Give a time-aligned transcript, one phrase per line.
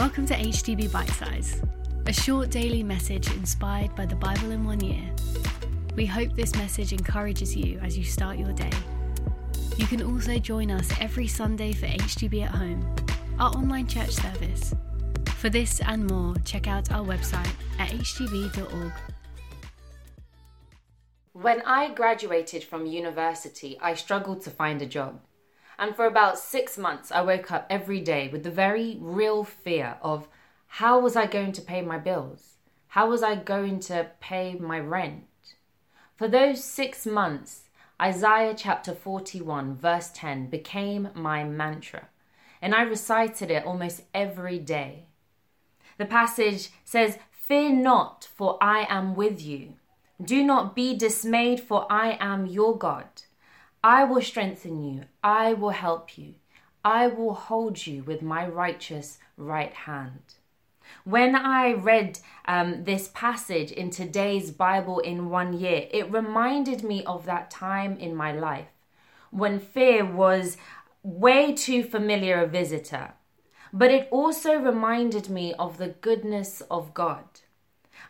[0.00, 1.60] Welcome to HTB Bite Size,
[2.06, 5.04] a short daily message inspired by the Bible in one year.
[5.94, 8.70] We hope this message encourages you as you start your day.
[9.76, 12.96] You can also join us every Sunday for HTB at Home,
[13.38, 14.72] our online church service.
[15.36, 18.92] For this and more, check out our website at htb.org.
[21.34, 25.20] When I graduated from university, I struggled to find a job.
[25.80, 29.96] And for about six months, I woke up every day with the very real fear
[30.02, 30.28] of
[30.66, 32.58] how was I going to pay my bills?
[32.88, 35.24] How was I going to pay my rent?
[36.16, 42.08] For those six months, Isaiah chapter 41, verse 10 became my mantra,
[42.60, 45.06] and I recited it almost every day.
[45.96, 49.76] The passage says, Fear not, for I am with you.
[50.22, 53.22] Do not be dismayed, for I am your God.
[53.82, 55.04] I will strengthen you.
[55.22, 56.34] I will help you.
[56.84, 60.34] I will hold you with my righteous right hand.
[61.04, 67.04] When I read um, this passage in today's Bible in one year, it reminded me
[67.04, 68.68] of that time in my life
[69.30, 70.56] when fear was
[71.02, 73.12] way too familiar a visitor.
[73.72, 77.24] But it also reminded me of the goodness of God.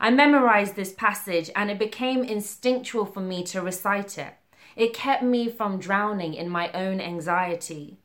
[0.01, 4.35] I memorized this passage and it became instinctual for me to recite it.
[4.77, 7.99] It kept me from drowning in my own anxiety.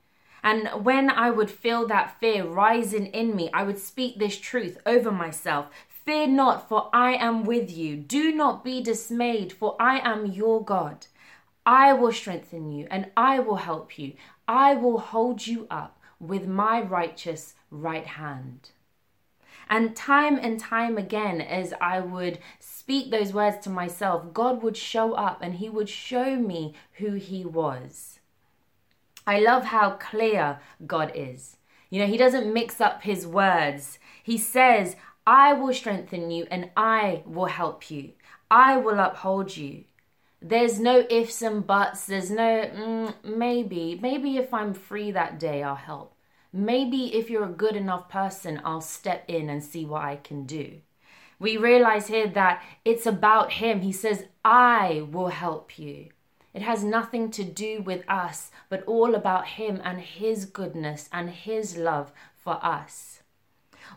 [0.44, 4.77] And when I would feel that fear rising in me, I would speak this truth
[4.85, 5.72] over myself
[6.05, 7.95] Fear not, for I am with you.
[7.95, 11.07] Do not be dismayed, for I am your God.
[11.66, 14.13] I will strengthen you and I will help you.
[14.47, 18.69] I will hold you up with my righteous right hand.
[19.69, 24.77] And time and time again, as I would speak those words to myself, God would
[24.77, 28.19] show up and He would show me who He was.
[29.27, 31.57] I love how clear God is.
[31.89, 33.99] You know, He doesn't mix up His words.
[34.23, 34.95] He says,
[35.25, 38.11] I will strengthen you and I will help you.
[38.51, 39.85] I will uphold you.
[40.41, 42.05] There's no ifs and buts.
[42.05, 43.97] There's no mm, maybe.
[43.99, 46.14] Maybe if I'm free that day, I'll help.
[46.57, 50.45] Maybe if you're a good enough person, I'll step in and see what I can
[50.45, 50.75] do.
[51.38, 53.81] We realize here that it's about Him.
[53.81, 56.07] He says, I will help you.
[56.53, 61.29] It has nothing to do with us, but all about Him and His goodness and
[61.29, 63.19] His love for us.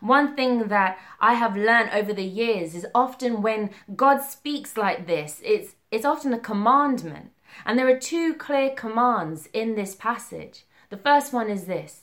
[0.01, 5.07] One thing that I have learned over the years is often when God speaks like
[5.07, 7.31] this, it's, it's often a commandment.
[7.65, 10.65] And there are two clear commands in this passage.
[10.89, 12.01] The first one is this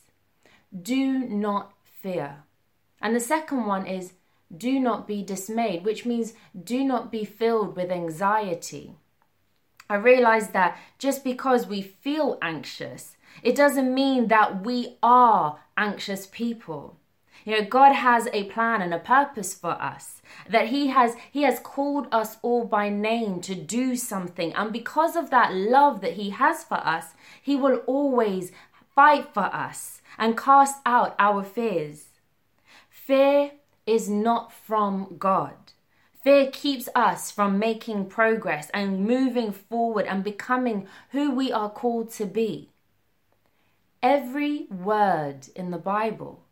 [0.82, 2.44] do not fear.
[3.00, 4.14] And the second one is
[4.56, 8.96] do not be dismayed, which means do not be filled with anxiety.
[9.88, 16.26] I realize that just because we feel anxious, it doesn't mean that we are anxious
[16.26, 16.98] people.
[17.44, 20.20] You know, God has a plan and a purpose for us.
[20.50, 24.52] That He has He has called us all by name to do something.
[24.54, 28.50] And because of that love that He has for us, He will always
[28.94, 32.06] fight for us and cast out our fears.
[32.88, 33.52] Fear
[33.86, 35.54] is not from God.
[36.24, 42.10] Fear keeps us from making progress and moving forward and becoming who we are called
[42.12, 42.70] to be.
[44.02, 46.44] Every word in the Bible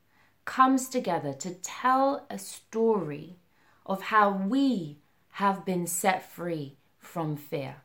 [0.44, 3.36] comes together to tell a story
[3.84, 4.98] of how we
[5.32, 7.76] have been set free from fear.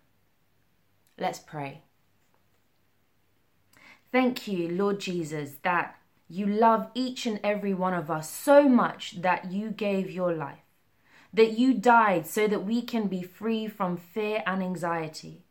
[1.18, 1.82] Let's pray.
[4.12, 5.96] Thank you, Lord Jesus, that
[6.28, 10.60] you love each and every one of us so much that you gave your life,
[11.34, 15.44] that you died so that we can be free from fear and anxiety.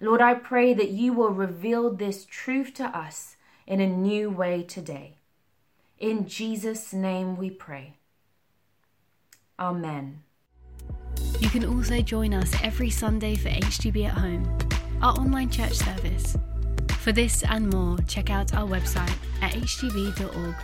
[0.00, 3.36] Lord, I pray that you will reveal this truth to us
[3.66, 5.16] in a new way today.
[5.98, 7.94] In Jesus' name we pray.
[9.58, 10.22] Amen.
[11.40, 14.58] You can also join us every Sunday for HTB at Home,
[15.02, 16.36] our online church service.
[17.06, 20.56] For this and more, check out our website at htb.org.